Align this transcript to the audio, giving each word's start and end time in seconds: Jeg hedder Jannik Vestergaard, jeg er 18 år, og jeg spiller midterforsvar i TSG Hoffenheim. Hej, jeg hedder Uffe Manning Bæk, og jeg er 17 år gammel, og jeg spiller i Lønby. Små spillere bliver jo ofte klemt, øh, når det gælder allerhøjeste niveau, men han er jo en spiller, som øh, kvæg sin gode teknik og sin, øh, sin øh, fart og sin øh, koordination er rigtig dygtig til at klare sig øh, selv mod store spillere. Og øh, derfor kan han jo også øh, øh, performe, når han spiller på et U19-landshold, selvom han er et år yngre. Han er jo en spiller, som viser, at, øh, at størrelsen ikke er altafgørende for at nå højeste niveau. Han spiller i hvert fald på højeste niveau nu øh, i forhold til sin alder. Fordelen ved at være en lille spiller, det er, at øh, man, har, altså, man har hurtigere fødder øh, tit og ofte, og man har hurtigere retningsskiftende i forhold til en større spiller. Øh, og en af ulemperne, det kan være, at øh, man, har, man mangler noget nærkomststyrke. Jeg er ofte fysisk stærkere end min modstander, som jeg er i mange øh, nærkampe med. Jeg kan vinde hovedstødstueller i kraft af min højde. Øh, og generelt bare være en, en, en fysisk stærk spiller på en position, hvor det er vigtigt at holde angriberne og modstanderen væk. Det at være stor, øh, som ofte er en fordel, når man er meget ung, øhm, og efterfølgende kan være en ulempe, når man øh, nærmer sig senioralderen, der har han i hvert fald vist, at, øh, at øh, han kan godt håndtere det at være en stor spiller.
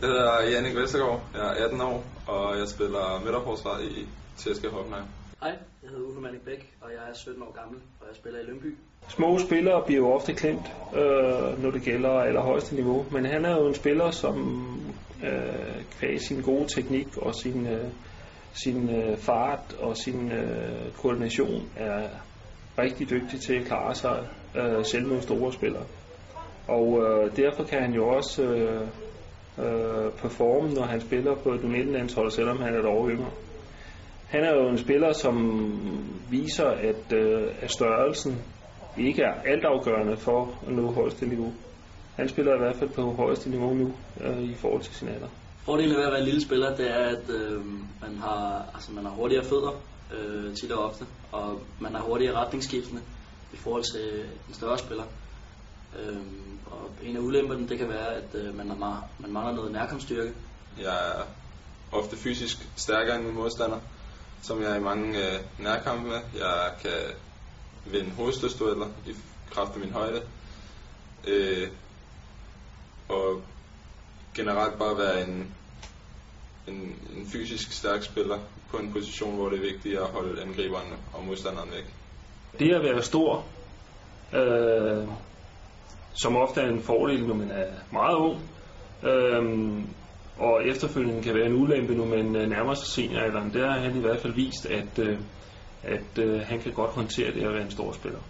Jeg 0.00 0.08
hedder 0.08 0.42
Jannik 0.50 0.76
Vestergaard, 0.76 1.20
jeg 1.34 1.40
er 1.40 1.64
18 1.64 1.80
år, 1.80 2.04
og 2.26 2.58
jeg 2.58 2.68
spiller 2.68 3.20
midterforsvar 3.24 3.78
i 3.78 4.06
TSG 4.36 4.66
Hoffenheim. 4.70 5.04
Hej, 5.42 5.50
jeg 5.82 5.90
hedder 5.90 6.04
Uffe 6.04 6.20
Manning 6.20 6.44
Bæk, 6.44 6.72
og 6.80 6.90
jeg 6.90 7.10
er 7.10 7.14
17 7.14 7.42
år 7.42 7.52
gammel, 7.60 7.80
og 8.00 8.06
jeg 8.08 8.16
spiller 8.16 8.40
i 8.40 8.42
Lønby. 8.42 8.76
Små 9.08 9.38
spillere 9.38 9.82
bliver 9.86 10.00
jo 10.00 10.12
ofte 10.12 10.34
klemt, 10.34 10.66
øh, 10.94 11.62
når 11.62 11.70
det 11.70 11.82
gælder 11.82 12.10
allerhøjeste 12.10 12.74
niveau, 12.74 13.06
men 13.10 13.24
han 13.24 13.44
er 13.44 13.56
jo 13.56 13.68
en 13.68 13.74
spiller, 13.74 14.10
som 14.10 14.36
øh, 15.24 15.84
kvæg 15.98 16.20
sin 16.20 16.42
gode 16.42 16.66
teknik 16.74 17.16
og 17.16 17.34
sin, 17.34 17.66
øh, 17.66 17.88
sin 18.52 18.90
øh, 18.90 19.16
fart 19.16 19.76
og 19.80 19.96
sin 19.96 20.32
øh, 20.32 20.92
koordination 21.02 21.70
er 21.76 22.08
rigtig 22.78 23.10
dygtig 23.10 23.40
til 23.40 23.54
at 23.54 23.66
klare 23.66 23.94
sig 23.94 24.28
øh, 24.56 24.84
selv 24.84 25.06
mod 25.06 25.20
store 25.20 25.52
spillere. 25.52 25.84
Og 26.68 27.02
øh, 27.02 27.36
derfor 27.36 27.64
kan 27.64 27.82
han 27.82 27.92
jo 27.92 28.08
også 28.08 28.42
øh, 28.42 28.88
øh, 29.62 30.12
performe, 30.12 30.74
når 30.74 30.82
han 30.82 31.00
spiller 31.00 31.34
på 31.34 31.52
et 31.52 31.60
U19-landshold, 31.60 32.30
selvom 32.30 32.58
han 32.60 32.74
er 32.74 32.78
et 32.78 32.86
år 32.86 33.08
yngre. 33.08 33.30
Han 34.28 34.44
er 34.44 34.54
jo 34.54 34.68
en 34.68 34.78
spiller, 34.78 35.12
som 35.12 35.36
viser, 36.30 36.66
at, 36.66 37.12
øh, 37.12 37.42
at 37.60 37.70
størrelsen 37.70 38.42
ikke 38.98 39.22
er 39.22 39.34
altafgørende 39.44 40.16
for 40.16 40.58
at 40.66 40.72
nå 40.72 40.92
højeste 40.92 41.26
niveau. 41.26 41.52
Han 42.16 42.28
spiller 42.28 42.54
i 42.54 42.58
hvert 42.58 42.76
fald 42.76 42.90
på 42.90 43.02
højeste 43.12 43.50
niveau 43.50 43.74
nu 43.74 43.92
øh, 44.20 44.42
i 44.42 44.54
forhold 44.54 44.82
til 44.82 44.94
sin 44.94 45.08
alder. 45.08 45.28
Fordelen 45.64 45.96
ved 45.96 46.04
at 46.04 46.12
være 46.12 46.20
en 46.20 46.24
lille 46.24 46.40
spiller, 46.40 46.76
det 46.76 46.90
er, 46.90 47.04
at 47.16 47.30
øh, 47.30 47.64
man, 48.02 48.16
har, 48.20 48.70
altså, 48.74 48.92
man 48.92 49.04
har 49.04 49.12
hurtigere 49.12 49.44
fødder 49.44 49.80
øh, 50.14 50.54
tit 50.54 50.72
og 50.72 50.84
ofte, 50.84 51.04
og 51.32 51.60
man 51.80 51.94
har 51.94 52.02
hurtigere 52.02 52.34
retningsskiftende 52.34 53.02
i 53.52 53.56
forhold 53.56 53.82
til 53.82 54.24
en 54.48 54.54
større 54.54 54.78
spiller. 54.78 55.04
Øh, 55.98 56.16
og 56.66 56.90
en 57.02 57.16
af 57.16 57.20
ulemperne, 57.20 57.68
det 57.68 57.78
kan 57.78 57.88
være, 57.88 58.14
at 58.14 58.34
øh, 58.34 58.56
man, 58.56 58.68
har, 58.68 59.08
man 59.18 59.32
mangler 59.32 59.54
noget 59.54 59.72
nærkomststyrke. 59.72 60.32
Jeg 60.80 61.08
er 61.08 61.22
ofte 61.92 62.16
fysisk 62.16 62.68
stærkere 62.76 63.16
end 63.16 63.24
min 63.24 63.34
modstander, 63.34 63.78
som 64.42 64.62
jeg 64.62 64.70
er 64.70 64.76
i 64.76 64.80
mange 64.80 65.18
øh, 65.18 65.40
nærkampe 65.58 66.08
med. 66.08 66.20
Jeg 66.38 66.72
kan 66.82 67.14
vinde 67.86 68.10
hovedstødstueller 68.10 68.86
i 69.06 69.14
kraft 69.50 69.74
af 69.74 69.80
min 69.80 69.90
højde. 69.92 70.22
Øh, 71.26 71.68
og 73.08 73.42
generelt 74.34 74.78
bare 74.78 74.98
være 74.98 75.28
en, 75.28 75.54
en, 76.66 76.96
en 77.16 77.26
fysisk 77.32 77.72
stærk 77.72 78.02
spiller 78.02 78.38
på 78.70 78.76
en 78.76 78.92
position, 78.92 79.34
hvor 79.34 79.48
det 79.48 79.56
er 79.56 79.72
vigtigt 79.72 79.98
at 79.98 80.06
holde 80.06 80.42
angriberne 80.42 80.96
og 81.12 81.24
modstanderen 81.24 81.70
væk. 81.70 81.94
Det 82.58 82.74
at 82.74 82.82
være 82.82 83.02
stor, 83.02 83.44
øh, 84.32 85.08
som 86.18 86.36
ofte 86.36 86.60
er 86.60 86.68
en 86.68 86.82
fordel, 86.82 87.26
når 87.26 87.34
man 87.34 87.50
er 87.50 87.66
meget 87.92 88.16
ung, 88.16 88.40
øhm, 89.02 89.86
og 90.38 90.66
efterfølgende 90.66 91.22
kan 91.22 91.34
være 91.34 91.46
en 91.46 91.54
ulempe, 91.54 91.94
når 91.94 92.06
man 92.06 92.36
øh, 92.36 92.48
nærmer 92.48 92.74
sig 92.74 92.86
senioralderen, 92.86 93.52
der 93.52 93.70
har 93.70 93.78
han 93.78 93.96
i 93.96 94.00
hvert 94.00 94.20
fald 94.20 94.34
vist, 94.34 94.66
at, 94.66 94.98
øh, 94.98 95.18
at 95.82 96.18
øh, 96.18 96.40
han 96.40 96.60
kan 96.60 96.72
godt 96.72 96.90
håndtere 96.90 97.32
det 97.34 97.42
at 97.42 97.52
være 97.54 97.62
en 97.62 97.70
stor 97.70 97.92
spiller. 97.92 98.20